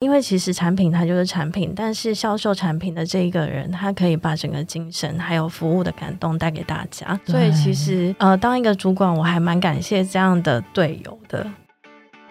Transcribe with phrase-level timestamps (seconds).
[0.00, 7.18] 因为其实产品它就是产品，但是销售产品的这一个人，他可以把整个精神还有服务的感动带给大家。
[7.26, 11.44] 所以其实呃，当一个主管，我还蛮感谢这样的队友的。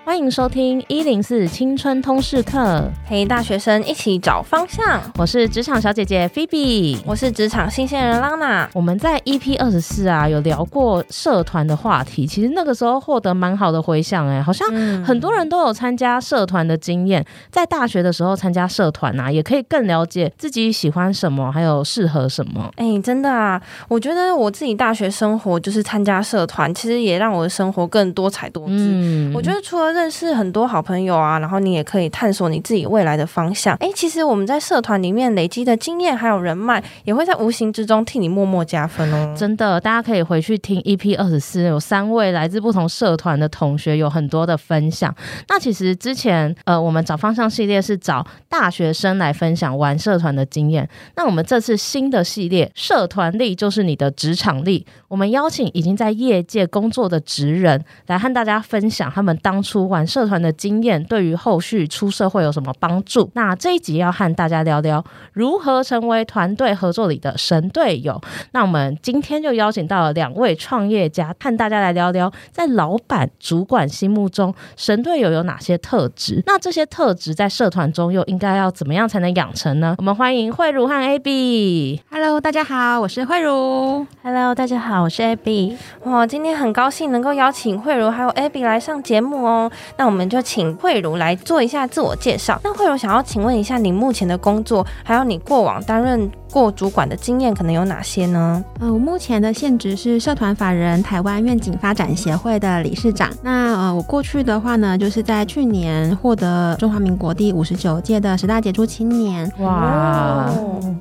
[0.07, 5.01] 欢迎收听一零四青春通识课，陪大学生一起找方向。
[5.17, 8.69] 我是职场小姐姐菲比，我是职场新鲜人拉娜。
[8.73, 14.65] 我们在 EP 二十四啊，有聊过社团的话题，其实那个时候获得蛮好的回响，哎，好像
[15.03, 17.25] 很多人都有参加社团的经验。
[17.51, 22.71] 在大学的时候参加社团啊，也可以更了解自己喜欢什么，还有适合什么。
[22.77, 28.73] 哎，真的啊，我觉得我自己大学生活就是参加社团，其实也让我的生活更多彩多姿。
[28.77, 33.75] 嗯，我觉得除了认识很多好朋友啊，然后你也可以探索你自己未来的方向。
[33.77, 39.33] 哎，其实我们在社团里面累积的经验还有人脉，也会在无形之中替你默默加分哦。
[39.35, 45.13] 真的，大家可以回去听 EP 二十四，有三位来自不同社团的同学有很多的分享。
[45.49, 50.87] 那其实之前呃，我们找方向系列是找大学生来分享玩社团的经验。
[51.15, 54.85] 那我们这次新的系列，社团力就是你的职场力。
[55.07, 63.29] 我们邀请已经在业界工作的职人来和大家分享他们当初玩社团的经验对于后续出社会有什么帮助？
[63.33, 68.21] 那这一集要和大家聊聊如何成为团队合作里的神队友。
[68.51, 76.43] 那我们今天就邀请到了两位创业家，和大家来聊聊在老板、主管心目中神队友有哪些特质？
[76.45, 79.95] 那这些特质在社团中又应该要怎么样才能养成呢？
[79.97, 81.99] 我们欢迎慧茹和 Abby。
[82.11, 84.05] Hello，大家好，我是慧茹。
[84.23, 85.75] Hello，大家好，我是 Abby。
[86.03, 89.71] 哇，今天很高兴能够邀请慧茹还有 Abby 来上节目哦。
[89.95, 90.27] 那我们。
[90.27, 92.59] 就请慧茹来做一下自我介绍。
[92.61, 98.63] 那慧茹想要请问一下，你目前的工作，还有你过往担任过主管的经验可能有哪些呢？
[98.79, 103.29] 呃，我目前的现职是社团法人台湾愿景发展协会的理事长。
[103.41, 109.51] 那呃，我过去的话呢，就是在去年获得中华民国第五十九届的十大杰出青年。
[109.59, 110.49] 哇！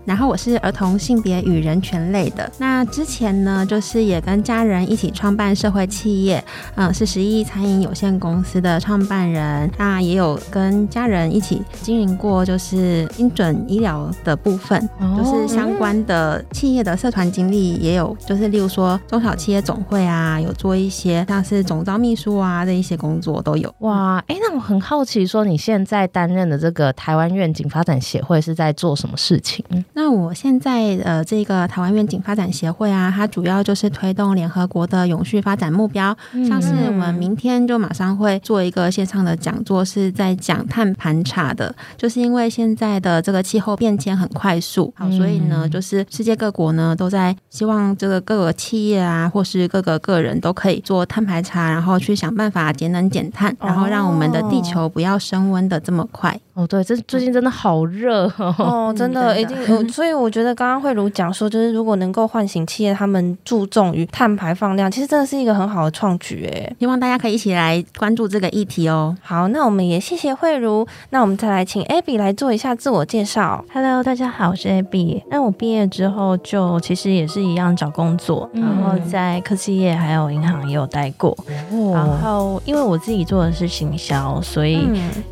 [0.05, 2.51] 然后我是儿童性别与人权类的。
[2.59, 6.43] 那之前呢，就是也跟家人一起创办社会企业，
[6.75, 9.71] 嗯、呃，是十亿餐饮有限公司的创办人。
[9.79, 14.81] 那也有跟家人一起经营过，就是精准医疗的部分，
[15.17, 15.36] 就是。
[15.47, 23.73] 相关的企业的社团经历也有，就是例如说中小企业总会啊，有做一些像是总招秘书啊的一些工作都有。
[23.81, 29.65] 哇，哎、欸，那我很好奇，说你现在担任的这个台湾愿景发展协会是在做什么事情？
[29.93, 36.17] 那我现在呃，这个台湾愿景发展协会啊，它主要就是推动联合国的永续发展目标，
[36.49, 45.26] 像是我们明天就马上会做一个线上的讲座，是在讲碳盘查的，就是因为现在的这个气候变迁很快速，好，所以。
[45.27, 56.41] 所以呢，就是世界各国呢都在希望这个各个企业啊，或是各个个人都可以做碳排查，然后去想办法节能减碳，然后让我们的地球不要升温的这么快。
[56.57, 59.87] 哦，对，这最近真的好热哦， 哦真的，一定。
[59.91, 66.75] 所以我觉得刚刚慧茹讲说，就是如果能够唤醒企业他们注重于碳排放量，其实真的是一个很好的创举诶。
[66.81, 69.15] 希望大家可以一起来关注这个议题哦。
[69.21, 73.63] 好，那我们也谢谢慧茹，那我们再来请 Abby 来做一下自我介绍。
[73.75, 75.23] Hello，大家好，我是 Abby。
[75.29, 81.37] 那我毕业之后就其实也是一样找工作，嗯、然后在科技业还有银行也有待过。
[81.71, 84.89] 哦、然后因为我自己做的是行销，所以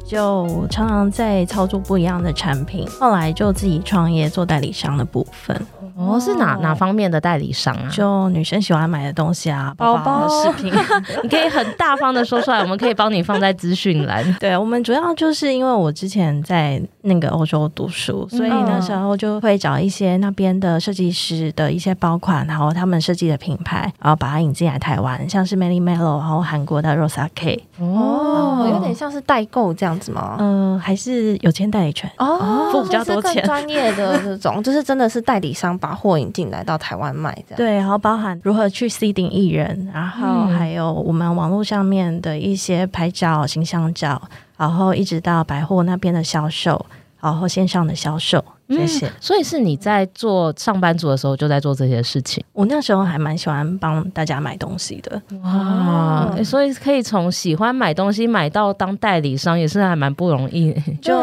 [0.07, 1.14] 就常常。
[1.15, 5.57] 在操作不一样的产品，后来就自己创业做代理商的部分。
[5.97, 7.87] 哦，是哪哪方面的代理商啊？
[7.89, 10.73] 就女生喜欢买的东西啊，包包、饰品，
[11.23, 14.25] 你可以很大方的说出来，我们可以帮你放在资讯栏。
[14.41, 27.63] 对，我们主要就是因为我之前在那个欧洲读书，所以那时候就会找一些那边的设计师的一些包款，然后他们设计的品牌，然后把它引进来台湾，像是 Melly Mellow，然后韩国的 Rosa K。
[27.79, 30.37] 哦，有点像是代购这样子吗？
[30.39, 35.75] 嗯，还是有签代理权哦，付比较多钱，专业的这种， 就是真的是代理商。
[35.79, 44.23] 把货引进来到台湾卖，这样对，然后包含如何去 seeding 艺人，然后还有我们网络上面的一些拍照、形象照，
[44.57, 46.87] 然后一直到百货那边的销售，
[47.21, 48.43] 然后线上的销售。
[48.69, 49.13] 谢谢、嗯。
[49.21, 52.43] 所以是你在做上班族的时候就在做这些事情。
[52.53, 55.21] 我那时候还蛮喜欢帮大家买东西的。
[55.43, 60.73] 哇，欸、所以可以从喜欢买东西买到当代理商，也是还蛮不容易。
[61.03, 61.15] 就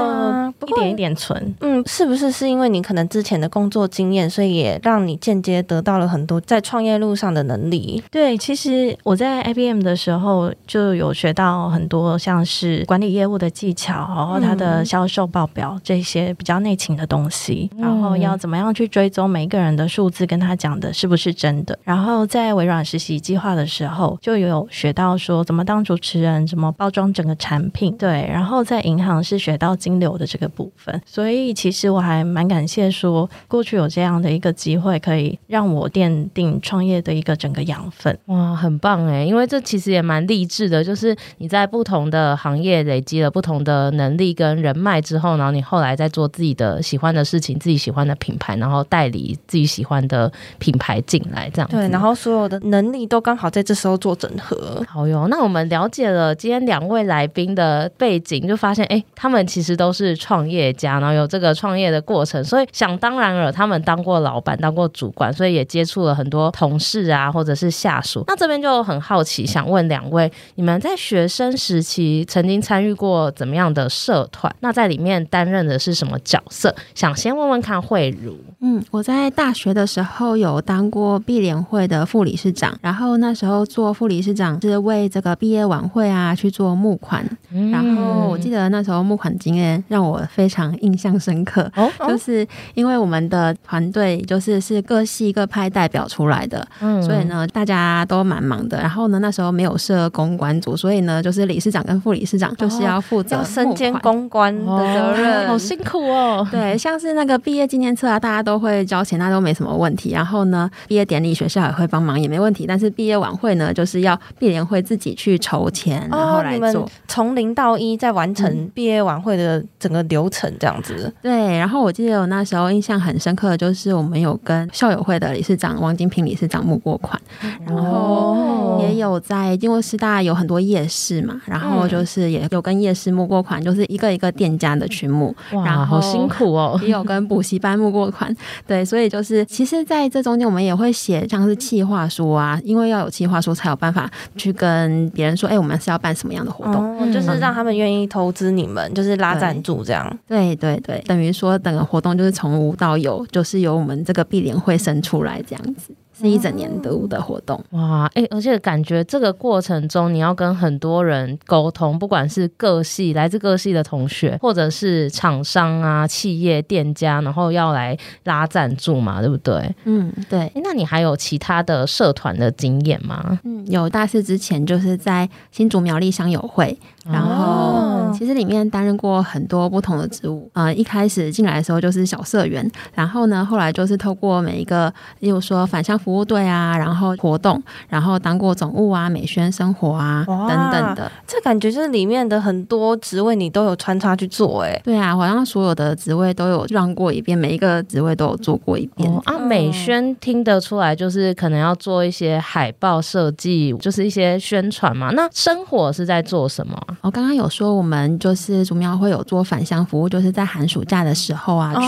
[0.68, 1.56] 一点一点存。
[1.62, 8.04] 嗯，是不是是因为你可能之前的工作经验，所以也让你间接得到了很多在创业路上的能力？
[8.12, 17.31] 对，其实我在 IBM 的时候就有学到很多，像是管理业务的技巧，然后它的销售报表这些比较内勤的东西。
[17.31, 21.78] 西，然后要怎么样去追踪每一个人的数字，跟他讲的是不是真的。
[21.83, 27.95] 然后在微软实习计划的时候，就有学到说怎么当主持人，怎么包装整个产品。
[27.98, 31.01] 对，然后在银行是学到金流的这个部分。
[31.06, 38.18] 所以其实我还蛮感谢说，过去有这样的一个机会，可以让我奠定创业的一个整个养分。
[38.25, 39.24] 哇，很棒哎！
[39.24, 51.70] 因为这其实也蛮励志的，就是你在不同的行业累积了不同的能力跟人脉之后，然后你后来再做自己的喜欢的事情，自己喜欢的品牌，然后代理自己喜欢的品牌进来，这样。
[51.70, 54.84] 对，然后所有的能力都刚好在这时候做整合。
[54.88, 68.24] 好哟，那我们了解了今天两位来宾的背景，就发现哎，他们其实都是创业家，然后有这个创业的过程，所以想当然了，他们当过老板，当过主管，所以也接触了很多同事啊，或者是下属。
[68.28, 74.54] 那这边就很好奇，想问两位，你们在学生时期曾经参与过怎么样的社团？
[74.60, 76.74] 那在里面担任的是什么角色？
[76.94, 78.38] 想先问问看慧茹。
[78.63, 106.48] 嗯，我在大学的时候有当过毕联会的副理事长，然后那时候做副理事长是为这个毕业晚会啊去做募款，嗯、然后我记得那时候募款经验让我非常印象深刻，哦， 就是因为我们的团队就是是各系各派代表出来的，嗯，所以呢大家都蛮忙的，然后呢那时候没有设公关组，所以呢就是理事长跟副理事长就是要负责、哦、要身兼公关的责任，哦、好辛苦哦。
[106.52, 110.12] 对，像是那个毕业纪念册啊，大家都会交钱，那都没什么问题。
[110.12, 112.65] 然后呢，毕业典礼学校也会帮忙，也没问题。
[112.68, 121.13] 但是毕业晚会呢，就是要毕联会自己去筹钱，然后来做，从零到一再完成毕业晚会的整个流程，这样子、嗯。
[121.24, 121.57] 对。
[121.57, 127.19] 然后我记得我那时候印象很深刻的就是我们有跟校友会的理事长王金平理事长募过款，
[127.65, 138.36] 然后也有在经过师大有很多夜市嘛，然后就是也有跟夜市募过款，就是一个一个店家的去募，然后好辛苦哦，也有跟补习班募过款，
[138.68, 150.18] 对，所以就是其实在这中间我们也会写像是企划书啊，因为要有企划书才有办法去跟别人说，哎，我们是要办什么样的活动，哦、就是让他们愿意投资你们，就是拉赞助这样。
[150.28, 155.94] 对对对，等于说整个活动就是从无到有，就是由我们这个碧联会生出来这样子。
[156.22, 158.06] 是一整年度的活动哇！
[158.14, 169.76] 哎、欸，而且感觉这个过程中，你要跟很多人沟通，不管是各系来自各系的同学，或者是厂商啊、企业店家，然后要来拉赞助嘛，对不对？
[169.86, 170.40] 嗯，对。
[170.40, 173.40] 欸、那你还有其他的社团的经验吗？
[173.44, 176.78] 嗯，有大四之前就是在新竹苗栗乡友会，
[177.09, 180.48] 然后其实里面担任过很多不同的职务。
[180.53, 186.12] 呃，一开始进来的时候就是小社员，然后呢，后来就是透过每一个，例如说返乡服。
[186.12, 194.77] 务队啊，然后活动，然后当过总务啊、美宣生活啊等等的，这感觉就是里面的很多职位你都有穿插去做哎。
[194.83, 199.09] 对啊，好像所有的职位都有让过一遍，每一个职位都有做过一遍。
[199.09, 205.12] 哦、啊，美宣听得出来，就是可能要做一些海报设计，就是一些宣传嘛。
[205.12, 206.77] 那生活是在做什么？
[207.01, 211.80] 我刚刚有说，我们就是竹苗会有做返乡服务，就是在寒暑假的时候啊，哦、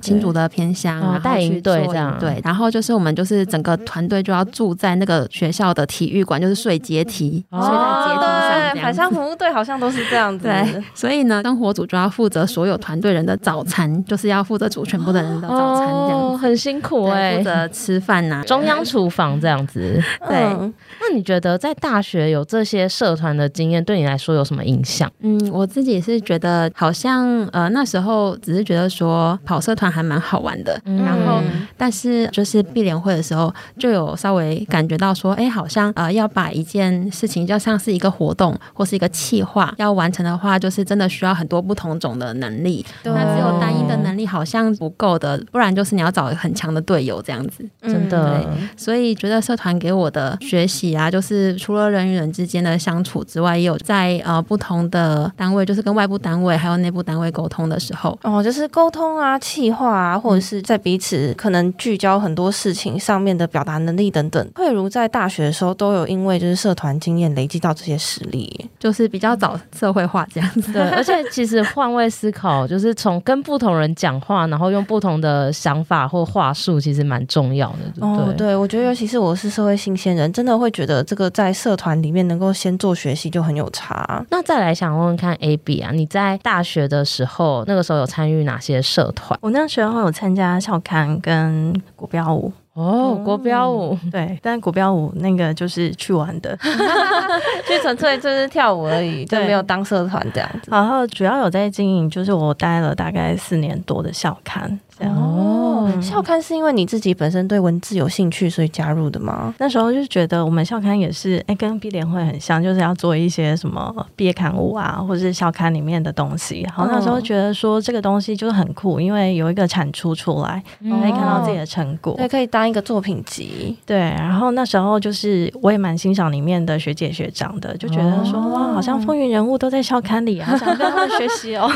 [0.00, 2.16] 去新竹的偏乡啊带营队这样。
[2.18, 3.66] 对，然后就是我们就是整个。
[3.66, 8.35] 个团队就要住在那个学校的体育馆，就是睡阶梯，哦、睡在阶梯
[8.76, 8.82] 上。
[8.82, 10.44] 对，返乡服务队好像都是这样子。
[10.46, 20.02] 对，所以呢，生活组就要负责所有团队人的早餐，就是要负责煮全部的人的早餐，这样、哦、很辛苦哎、欸，负责吃饭呐、啊，中央厨房这样子。
[20.28, 25.10] 对，嗯、那你觉得在大学有这些社团的经验，对你来说有什么影响？
[25.20, 31.40] 嗯，我自己是觉得好像呃那时候只是觉得说跑社团还蛮好玩的，嗯、然后
[31.76, 33.52] 但是就是毕联会的时候。
[33.78, 42.84] 就有稍微感觉到说，哎、欸，好像呃要把一件事情，就像是一个活动或是一个企划要完成的话，就是真的需要很多不同种的能力。
[43.02, 43.12] 对。
[43.12, 47.64] 那只有单一的能力好像不够的，不然就是你要找很强的队友这样子。
[47.82, 48.44] 真的，
[48.76, 70.72] 所以觉得社团给我的学习啊，就是除了人与人之间的相处之外，也有在呃不同的单位，就是跟外部单位还有内部单位沟通的时候，哦，就是沟通啊、企划啊，或者是在彼此可能聚焦很多事情上面的表达能力等等，慧如在大学的时候都有因为就是社团经验累积到这些实力，就是比较早社会化这样子。
[70.72, 77.78] 对，而且其实换位思考，就是从跟不同人讲话，然后用不同的想法或话术，其实蛮重要的。
[77.94, 84.24] 对，哦，对，我觉得尤其是我是社会新鲜人，真的会觉得这个在社团里面能够先做学习就很有差。
[84.30, 89.38] 那再来想问问看，AB 啊，你在大学的时候，那个时候有参与哪些社团？
[89.42, 92.52] 我那时候有参加校刊跟国标舞。
[92.76, 96.54] 哦，国标舞，对，但国标舞那个就是去玩的，
[97.66, 100.70] 就纯粹就是跳舞而已，就没有当社团这样子。
[100.70, 104.78] 然后主要有在经营，就是我待了大概四年多的校刊。
[105.00, 105.65] 哦，
[106.00, 109.54] 校刊是因为你自己本身对文字有兴趣，所以加入的吗？
[109.58, 116.62] 那时候就觉得我们校刊也是，哎、欸，跟毕联会很像，就是要做一些什么毕业刊物啊，或者是校刊里面的东西。
[116.62, 123.76] 然后那时候觉得说这个东西就是很酷，因为有一个产出出来，可以看到自己的成果，对，可以当一个作品集。
[123.84, 131.70] 对，然后那时候就是我也蛮欣赏里面的学姐学长的，就觉得说哇，好像风云人物都在校刊里，啊 想跟他们学习哦。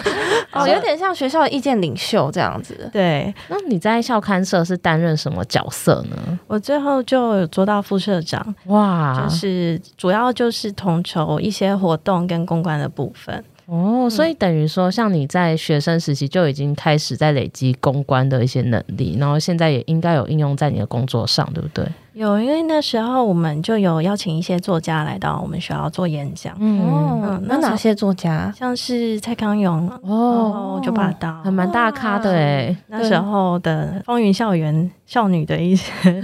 [0.53, 2.89] 哦，有点像学校的意见领袖这样子。
[2.93, 6.39] 对，那你在校刊社是担任什么角色呢？
[6.47, 13.45] 我最后就有做到副社长，哇，就是主要就是统筹一些活动跟公关的部分。
[13.67, 21.87] 哦，所以等于说，像你在学生时期就已经开始在累积公关的一些能力，然后现在也应该有应用在你的工作上，对不对？
[22.13, 26.57] 有，因为那时候我们就有邀请一些作家来到我们学校做演讲。
[26.59, 28.53] 嗯，嗯，那哪些作家？
[28.57, 32.77] 像是蔡康永哦，就把刀，还蛮大咖的哎。
[32.89, 35.93] 那时候的风云校园少女的一些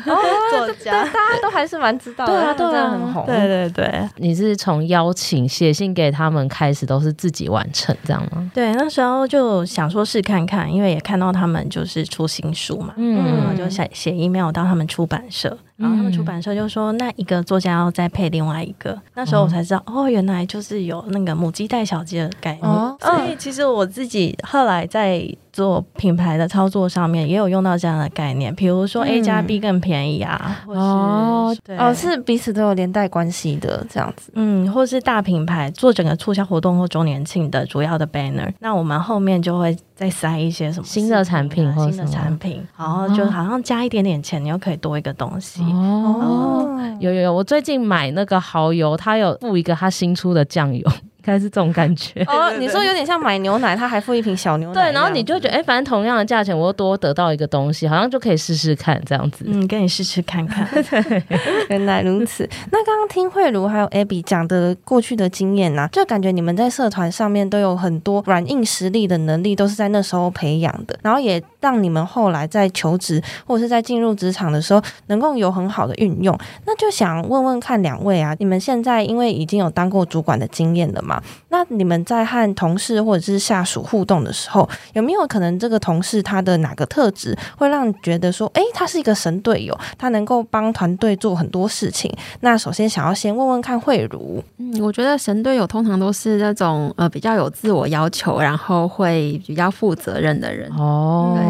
[0.50, 3.26] 作家，大家都还是蛮知道的，对啊，对啊，很红。
[3.26, 8.50] 对对对，你是从邀请写信给他们开始，都是自己完成这样吗？
[8.52, 15.56] 对，那时候就想说试看看，因为也看到他们就是出新书嘛，嗯，就写写 email 到他们出版社。
[15.76, 18.98] 然后他们出版社就说，那一个作家要再配另外一个。
[19.14, 22.95] 那时候我才知道，哦，原来就是有那个母鸡带小鸡的概念。
[23.02, 25.22] 哦，所以其实我自己后来在
[25.52, 28.54] 做品牌的操作上面，也有用到这样的概念。
[28.54, 34.30] 比如说 A 加 B 更便宜啊，哦，哦，是彼此都有连带关系的这样子。
[34.34, 45.62] 嗯，或是大品牌做整个促销活动或周年庆的主要的 banner，那我们后面就会再塞一些什么新的产品或新的产品，然后就好像加一点点钱，你又可以多一个东西。
[45.62, 50.86] 哦，有有有，我最近买那个蚝油，它有附一个它新出的酱油。
[51.26, 54.74] 应该是这种感觉哦，你说有点像买牛奶，他还附一瓶小牛奶。
[54.74, 59.44] 对，然后你就觉得，哎、欸，反正同样的价钱，我又多得到一个东西，好像就可以试试看这样子。
[59.48, 60.64] 嗯，跟你试试看看。
[60.72, 61.22] 对，
[61.68, 62.48] 原来如此。
[62.70, 76.38] 那刚刚听慧茹还有 Abby 讲的过去的经验啊，就感觉你们在社团上面都有很多软硬实力的能力，都是在那时候培养的，然后也让你们后来在求职或者是在进入职场的时候，能够有很好的运用。
[76.64, 81.20] 那就想问问看两位啊，你们现在因为已经有当过主管的经验了嘛？
[81.48, 92.08] 那你们在和同事或者是下属互动的时候，有没有可能这个同事他的哪个特质会让你觉得说，诶，他是一个神队友，他能够帮团队做很多事情？
[92.42, 101.44] 那首先想要先问问看慧茹，嗯，我觉得神队友通常都是那种呃比较有自我要求，然后会比较负责任的人哦，对，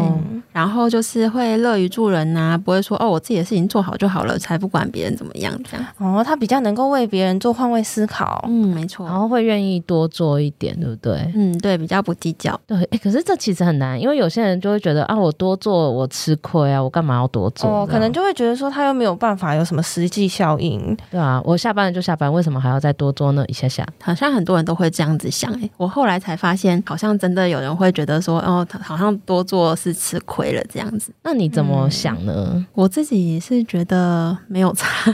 [0.51, 5.85] 然后就是会乐于助人呐、啊，不会说哦我自己的事情做好就好了，才不管别人怎么样这样。
[5.99, 10.07] 哦，他比较能够为别人做换位思考，嗯，没错，然后会愿意多。
[10.07, 11.31] 做一点，对不对？
[11.35, 12.59] 嗯，对，比较不计较。
[12.65, 17.69] 对，哎，可是这其实很难，因为有些人就会觉得啊，我多做我吃亏啊，我干嘛要多做？
[17.69, 20.97] 哦，可能就会觉得说他又没有办法有什么实际效应。
[21.11, 23.85] 对啊，我下班了就下班，为什么还要再多做呢一下下？
[24.01, 25.51] 好像很多人都会这样子想。
[25.61, 31.11] 哎，我后来才发现，好像真的有人会觉得说，哦，好像多做是吃亏了这样子。
[31.23, 32.51] 那你怎么想呢？
[32.53, 35.11] 嗯，我自己是觉得没有差。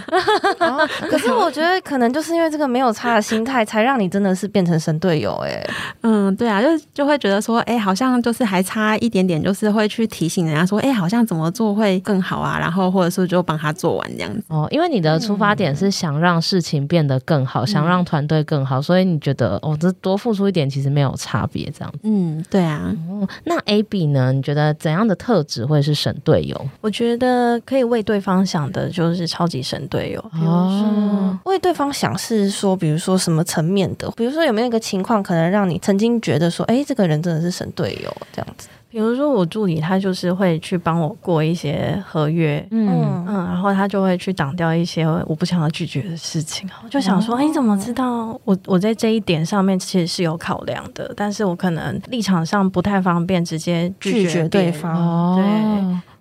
[0.60, 4.74] 哦， 可是我觉得可能就是因为这个没有差的心态，才让你真的是变成。
[4.84, 5.70] 神队友哎、欸，
[6.02, 14.44] 嗯，对啊，就就会觉得说，哎、欸，好像就是还差一点点，就是会去提醒人家说，哎、欸，好像怎么做会更好啊，然后或者是就帮他做完这样子。
[14.48, 22.00] 哦，因为你的出发点是想让事情变得更好，嗯、想让团队更好，所以你觉得哦，这多付出一点其实没有差别这样子。
[22.04, 22.94] 嗯，对啊。
[23.10, 24.34] 哦，那 Abby 呢？
[24.34, 26.70] 你觉得怎样的特质会是神队友？
[26.82, 30.22] 我觉得可以为对方想的，就是超级神队友。
[30.34, 34.12] 比如说，哦、为对方想是说，比如说什么层面的？
[34.12, 34.64] 比如说有没有？
[34.64, 38.68] 一个情况可能让你曾经觉得说，哎，这个人真的是神队友这样子。
[38.94, 46.70] 比如说我助理，他就是会去帮我过一些合约，嗯嗯，然后他就会去挡掉一些我不想要拒绝的事情。
[46.84, 51.12] 我就想说，哎，你怎么知道我我在这一点上面其实是有考量的？
[51.18, 55.44] 但是我可能立场上不太方便直接拒绝对方，对。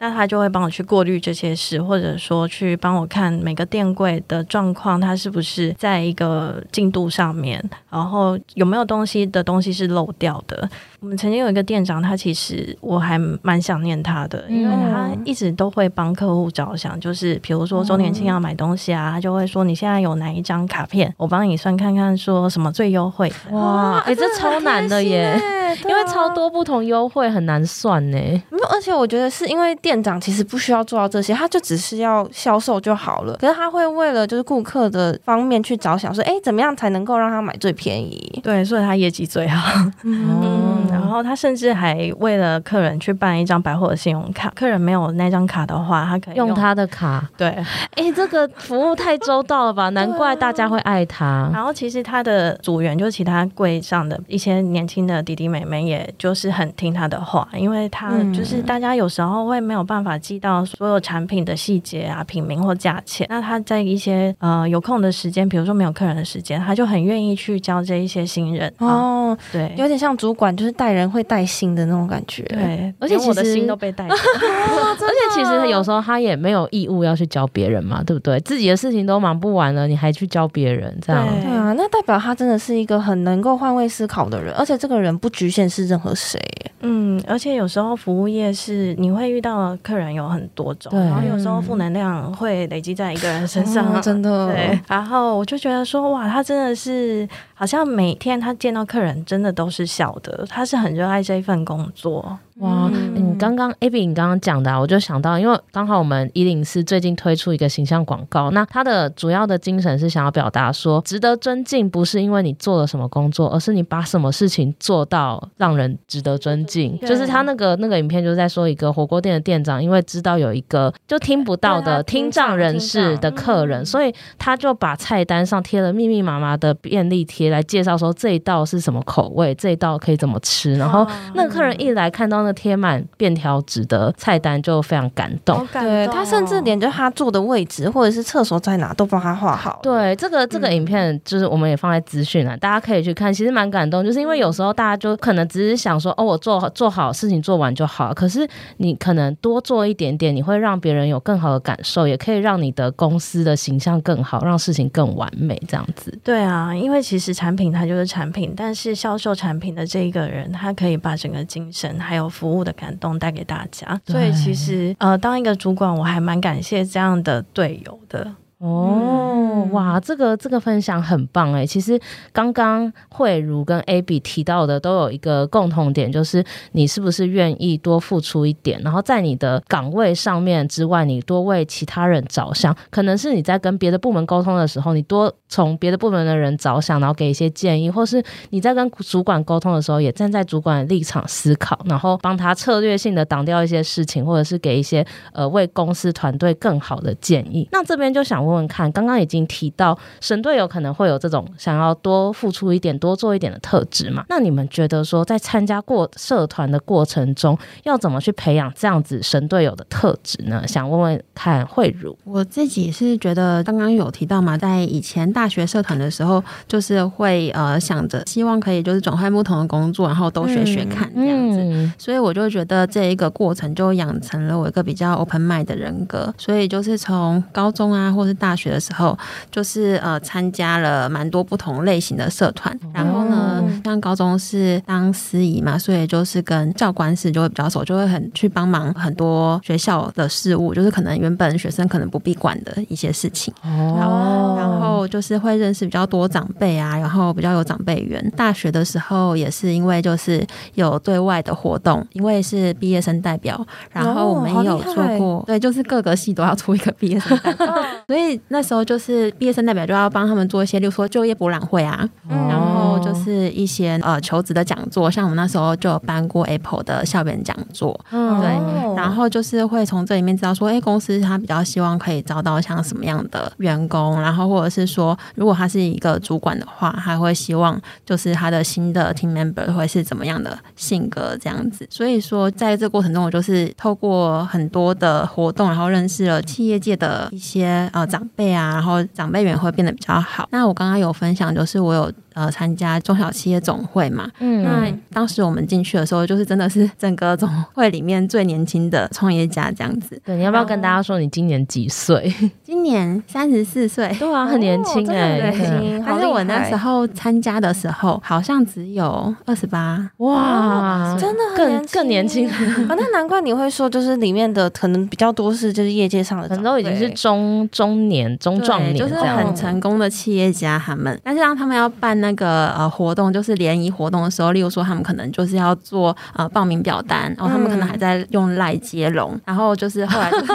[0.03, 10.69] 那他就会帮我去过滤这些事，或者说去帮我看每个店柜的状况，它是不是在一个进度上面，然后有没有东西的东西是漏掉的。
[10.99, 23.33] 我们曾经有一个店长，他其实我还蛮想念他的，因为他一直都会帮客户着想，就是比如说周年庆要买东西啊，他就会说，你现在有哪一张卡片，我帮你算看看，说什么最优惠。
[23.53, 25.41] 哇，哎、欸，这超难的耶，
[25.89, 28.19] 因为超多不同优惠很难算呢。
[28.51, 30.03] 没有，而且我觉得是因为店。
[30.03, 33.37] 长其实不需要做到这些，他就只是要销售就好了。
[33.41, 38.41] 可是他会为了就是顾客的方面去着想，说，哎，怎么样才能够让他买最便宜？
[38.43, 39.81] 对，所以他业绩最好。
[40.03, 47.25] 嗯，然后他甚至还为了客人去办一张百货的信用卡，客人没有那张卡的话，他可以用，用他的卡。
[47.37, 47.49] 对，
[47.95, 49.89] 哎， 这个服务太周到了吧？
[49.91, 51.49] 难怪大家会爱他。
[51.55, 63.27] 然后其实他的组员就是其他柜上的一些年轻的弟弟妹妹，也就是很听他的话，因为他就是大家有时候会没有办法记到所有产品的细节啊、品名或价钱。
[63.31, 68.73] 那他在一些呃有空的时间，比如说没有客人的时间，他就很愿意去教这一些新人。
[68.79, 72.43] 哦，对，有点像主管，就是带人会带心的那种感觉。
[72.45, 74.07] 对，而且我的心都被带。
[74.13, 78.39] 而且其实有时候他也没有义务要去教别人嘛，对不对？
[78.41, 81.73] 自己的事情都忙不完了，你还去教别人，这样对啊？
[81.73, 86.41] 那代表他真的是一个很能够换位思考的人，而且这个人不局限是任何谁。
[86.85, 94.53] 嗯，而且有时候服务业是你会遇到客人有很多种，然后有时候负能量会累积在一个人身上，真的。
[94.53, 97.29] 对，然后我就觉得说，哇，他真的是
[97.63, 102.37] 好像每天他见到客人真的都是笑的，他是很热爱这一份工作。
[102.57, 116.99] 哇，你刚刚 Abby，你刚刚讲的，啊，我就想到，因为刚好我们一零四最近推出一个形象广告，那它的主要的精神是想要表达说，值得尊敬不是因为你做了什么工作，而是你把什么事情做到让人值得尊敬。
[117.01, 130.75] 就是他那个那个影片就是在说一个火锅店的店长，因为知道有一个就听不到的听障人士的客人，所以他就把菜单上贴了密密麻麻的便利贴来介绍说这一道是什么口味，这一道可以怎么吃。
[130.77, 132.53] 然后那个客人一来看到那。
[132.63, 139.81] 贴满便条纸的菜单就非常感动，感动哦、对他甚至连就他坐的位置或者是厕所在哪都帮他画好。
[139.83, 143.33] 对，这个这个影片就是我们也放在资讯了，嗯、大家可以去看。
[143.35, 148.13] 其实蛮感动，就是因为有时候大家就可能只是想说，哦，我做做好事情做完就好。
[148.13, 156.17] 可是你可能多做一点点，你会让别人有更好的感受，也可以让你的公司的形象更好，让事情更完美这样子。
[156.23, 168.33] 对啊，因为其实产品它就是产品，但是销售产品的这一个人，他可以把整个精神还有服务的感动带给大家，所以其实呃，当一个主管，我还蛮感谢这样的队友的。
[168.63, 171.67] 哦，哇，这个这个分享很棒哎！
[171.67, 172.01] 其实
[172.33, 182.73] 刚刚慧如跟 Abby 提到的都有一个共同点，就是你是不是愿意多付出一点，然后在你的岗位上面之外，你多为其他人着想。
[182.89, 197.69] 可能是你在跟别的部门沟通的时候，你多从别的部门的人着想，然后给一些建议，或是你在跟主管沟通的时候，也站在主管的立场思考，然后帮他策略性的挡掉一些事情，或者是给一些呃为公司团队更好的建议。
[197.73, 198.52] 那这边就想问。
[198.53, 204.25] 问问看，刚刚已经提到神队友可能会有这种想要多付出一点、多做一点的特质嘛？
[204.29, 210.67] 那你们觉得说，在参加过社团的过程中，要怎么去培养这样子神队友的特质呢？
[210.67, 212.17] 想问问看慧茹。
[212.25, 229.17] 我自己是觉得刚刚有提到嘛，在以前大学社团的时候，就是会呃想着希望可以就是转换不同的工作，然后都学学看这样子，嗯、所以我就觉得这一个过程就养成了我一个比较 open mind 的人格，所以就是从高中啊，或是大学的时候，
[229.53, 243.55] 就是呃参加了蛮多不同类型的社团，然后呢，像高中是当司仪嘛，所以就是跟教官室就会比较熟，就会很去帮忙很多学校的事务，就是可能原本学生可能不必管的一些事情。
[243.63, 248.21] 哦，然后就是会认识比较多长辈啊，然后比较有长辈缘。
[248.37, 257.67] 大学的时候也是因为就是有对外的活动，因为是毕业生代表，然后我们也有做过，对，就是各个系都要出一个毕业生代表，
[258.13, 258.83] 所以那时候。
[258.93, 268.51] 就是毕业生代表就要帮他们做一些，例如说就业博览会啊，嗯、然后就是一些呃求职的讲座，像我们那时候就有办过 Apple 的校园讲座，嗯、对，
[268.97, 281.87] 然后就是会从这里面知道说，哎，公司他比较希望可以招到像什么样的员工，然后或者是说，如果他是一个主管的话，他会希望就是他的新的 team member 会是怎么样的性格这样子。
[281.89, 288.73] 所以说，在这过程中，我就是透过很多的活动，然后认识了企业界的一些呃长辈啊。
[288.75, 290.49] 然后长辈缘会变得比较好。
[290.51, 292.13] 那我刚刚有分享，就是我有。
[292.35, 300.21] 呃，参加中小企业总会嘛，嗯，那当时我们进去的时候，就是真的是整个总会里面最年轻的创业家这样子。
[300.25, 302.33] 对，你要不要跟大家说你今年几岁？
[302.63, 306.05] 今年三十四岁，对啊，很年轻哎，很年轻。
[306.07, 312.49] 但是我那时候参加的时候，好像只有二十八，哇，真的更更年轻。
[312.49, 321.21] 啊， 那难怪你会说，就是里面的可能比较多是就是业界上的，很多已经是中中年、中壮年，就是很成功的企业家他们。
[321.23, 330.53] 但是让他们要办那个呃活动，就是联谊活动的时候，例如说他们可能就是要做呃报名表单，然后他们可能还在用赖接龙，然后就是后来就 是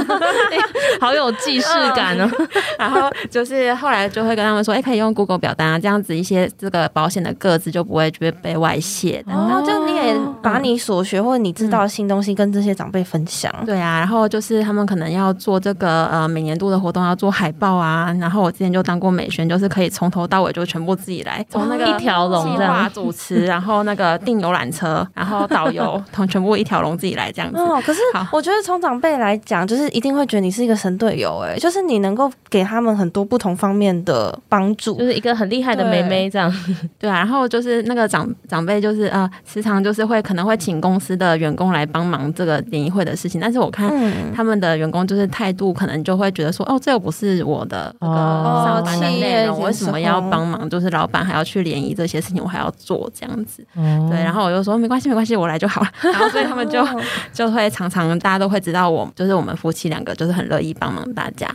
[1.00, 2.28] 好有既视感哦。
[2.80, 9.24] 然后就是后来就会跟他们说，哎，可以用 Google 表单啊，这样子一些这个保险的个资就不会就会被外泄。
[9.28, 13.54] 然后就你也把你所学或者你知道的新东西跟这些长辈分享。
[13.66, 27.58] 对啊，然后就是他们可能要做这个呃每年度的活动要做海报啊，然后我之前就当过美宣，就是可以从头到尾就全部自己来，从那个一条龙的划主持， 然后那个订游览车，然后导游， 同全部一条龙自己来这样子。
[27.58, 28.00] 哦，可是
[28.32, 36.54] 我觉得从长辈来讲，就是一定会觉得你是一个神队友，哎，就是你能够给他们很多不同方面的帮助，就是一个很厉害的妹妹这样。
[37.00, 43.92] 对 啊，然后就是那个长长辈就是呃时常就是会可能会请公司的员工来帮忙这个联谊会的事情，但是我看
[44.36, 50.70] 他们的员工就是态度可能就会觉得说，哦，这又不是我的那个上班的内容，为什么要帮忙？
[50.70, 53.66] 就是老板还要去联谊这些事情，我还要做这样子。
[53.74, 55.88] 对，然后我就说没关系，没关系，我来就好了。
[56.02, 56.86] 然后所以他们就
[57.34, 61.48] 就会常常大家都会知道我就是我们夫妻两个就是很乐意帮忙大家。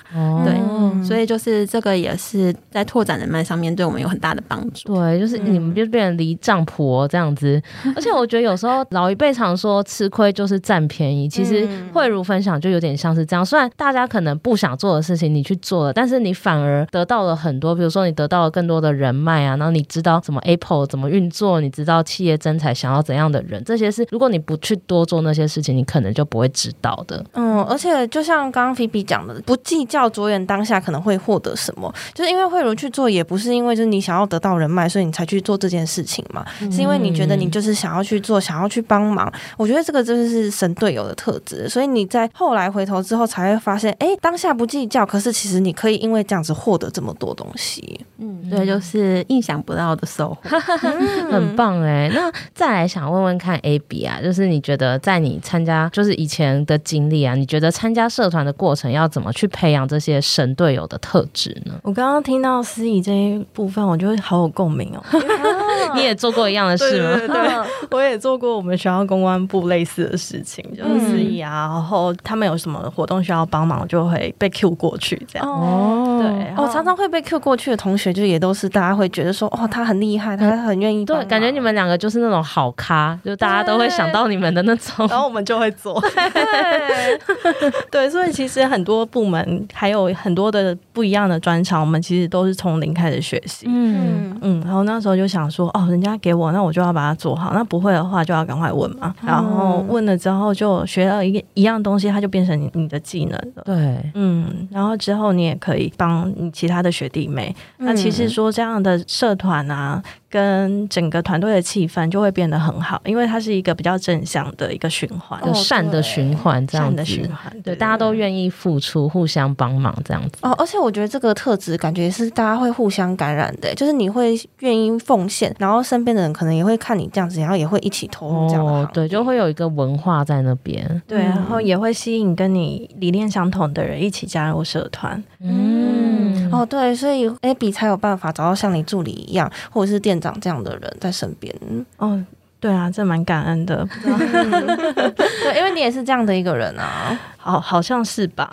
[0.45, 4.95] 对，所以就是这个也是在拓展人脉上面对我们有很大的帮助。
[4.95, 7.61] 对，就是你们就变成离丈婆这样子。
[7.95, 13.45] 而且我觉得有时候老一辈常说吃亏就是占便宜，其实慧如分享就有点像是这样。
[13.45, 17.75] 虽然大家可能不想做的事情你去做了，但是你反而得到了很多。
[17.75, 27.25] 比如说你得到了更多的人脉啊，然后你知道怎么 Apple 怎么运作，你知道企业真才想要怎样的人，这些是如果你不去多做那些事情，你可能就不会知道的。
[27.33, 39.33] 嗯，而且就像刚刚菲比讲的，不计较着眼当下可能会获得什么，就是因为慧如去做，也不是因为就是你想要得到人脉，所以你才去做这件事情嘛，是因为你觉得你就是想要去做，想要去帮忙。
[39.57, 48.01] 我觉得这个就是神队友的特质，所以你在后来回头之后才会发现，哎，当下不计较，可是其实你可以因为这样子获得这么多东西。
[48.19, 50.59] 嗯，对，就是印象不到的收获，
[51.31, 52.11] 很棒哎。
[52.15, 61.75] 那再来想问问看，AB 啊，就是你觉得在你参加就是以前的经历啊，你觉得参加社团的过程要怎么去培养这些神队友的特质呢？
[61.83, 65.03] 我刚刚听到司仪这一部分，我就会好有共鸣哦。
[65.95, 67.17] 你也做过一样的事吗？
[67.19, 67.59] 对，对，对，对，
[67.91, 75.49] 我也做过我们学校公关部类似的事情，就是司仪啊，然后他们有什么活动需要帮忙，就会被 Q 过去这样。
[75.49, 81.05] 哦，对，哦，常常会被 Q 过去的同学，就也都是大家会觉得说，哦，他很厉害，他很愿意。
[81.05, 86.01] 对，感觉你们两个就是那种好咖，就大家都会想到你们的那种，然后我们就会做。
[86.01, 93.67] 对， 对，所以其实很多部门还有很多的不一样的专长，我们其实都是从零开始学习。
[93.69, 97.53] 嗯嗯，然后那时候就想说，哦，人家给我，那我就要把它做好。
[97.55, 99.15] 那不会的话，就要赶快问嘛。
[99.25, 103.63] 然后问了之后，就学了一个一样东西，它就变成你你的技能了。
[103.65, 107.55] 对，嗯，然后之后你也可以帮你其他的学弟妹。
[107.79, 110.03] 那其实说这样的社团啊。
[110.33, 120.39] 跟整个团队的气氛就会变得很好，因为它是一个比较正向的一个循环，哦、善的循环，这样子善的循环，对，对，大家都愿意付出，互相帮忙这样子。
[120.41, 128.65] 哦，而且我觉得这个特质感觉是大家会互相感染的，就是你会愿意奉献，然后身边的人可能也会看你这样子，然后也会一起投入这样。
[128.65, 135.23] 哦，对，就会有一个文化在那边，对，然后也会吸引跟你理念相同的人一起加入社团。
[135.43, 136.53] 嗯，嗯。
[136.53, 141.55] 哦，对，所以 Abby 才有办法找到像你助理一样，或者是店长这样的人在身边。
[141.97, 142.23] 哦，
[142.61, 143.87] 对啊，这蛮感恩的。
[144.05, 148.51] 对，因为你也是这样的一个人啊，好，好像 是吧？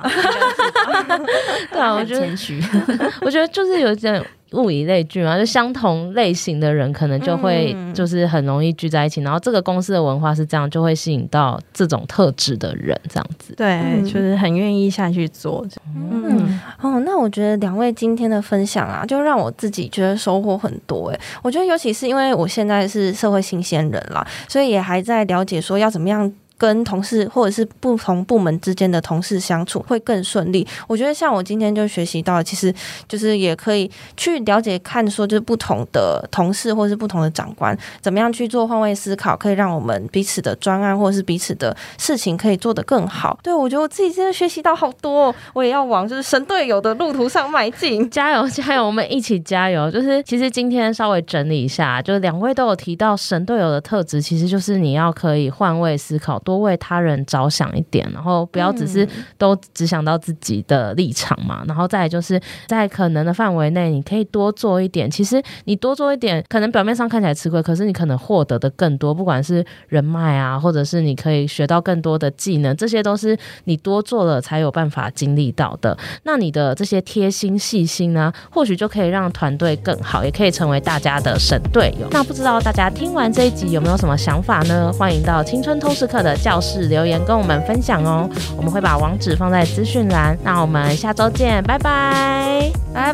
[1.72, 2.62] 对啊，我觉得谦虚，
[3.22, 4.24] 我觉得就是有点。
[4.54, 13.54] 物以类聚嘛，就相同类型的人可能就会就是很容易聚在一起，嗯、然后这个公司的文化是这样，就会吸引到这种特质的人，这样子。
[13.56, 15.64] 对，嗯、就是很愿意下去做。
[15.96, 21.12] 嗯，嗯哦，那我觉得两位今天的分享啊，就让我自己觉得收获很多。
[21.12, 26.34] 哎，我觉得尤其是因为我现在是社会新鲜人啦，所以也还在了解说要怎么样。
[26.60, 30.68] 跟同事或者是不同部门之间的同事相处会更顺利。
[30.88, 32.72] 我觉得像我今天就学习到，其实
[33.08, 43.40] 就是也可以去了解看说，就是不同的同事或是不同的长官怎么样去做换位思考，可以让我们彼此的专案或是彼此的事情可以做得更好。
[43.42, 48.10] 对，我觉得我自己真的学习到好多，我也要往就是神队友的路途上迈进。
[48.10, 49.90] 加油加油，我们一起加油！
[49.90, 56.38] 就是其实今天稍微整理一下，就是两位都有提到神队友的特质，其实就是你要可以换位思考。
[56.50, 59.08] 多为他人着想一点，然后不要只是
[59.38, 61.64] 都只想到自己的立场嘛。
[61.68, 65.10] 然后再来就是在可能的范围内，你可以多做一点。
[65.12, 75.96] 其实你多做一点，可能表面上看起来吃亏，可是你可能获得的更多，不管是人脉啊，或者是你可以学到更多的技能，这些都是你多做了才有办法经历到的。
[76.24, 82.08] 那你的这些贴心细心呢，或许就可以让团队更好，也可以成为大家的神队友。
[82.10, 84.92] 那不知道大家听完这一集有没有什么想法呢？
[84.94, 90.38] 欢迎到青春通识课的教室留言跟我们分享哦，我们会把网址放在资讯栏。
[90.44, 93.14] 那我们下周见，拜拜，拜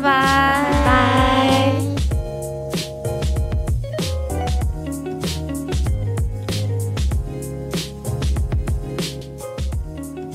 [0.84, 1.72] 拜。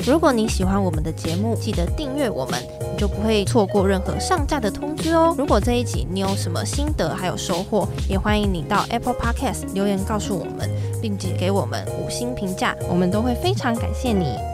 [0.07, 2.59] 如果你喜欢我们的节目，记得订阅我们，
[2.91, 5.33] 你就不会错过任何上架的通知哦。
[5.37, 10.69] 如果这一集你有什么心得还有收获，也欢迎你到 Apple Podcast 留言告诉我们，
[11.01, 14.50] 并且给我们五星评价，我们都会非常感谢你。